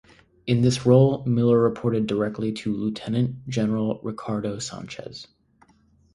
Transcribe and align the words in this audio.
In 0.47 0.61
this 0.63 0.83
role, 0.83 1.23
Miller 1.27 1.59
reported 1.61 2.07
directly 2.07 2.51
to 2.53 2.73
Lieutenant 2.73 3.47
General 3.47 3.99
Ricardo 4.01 4.57
Sanchez. 4.57 5.27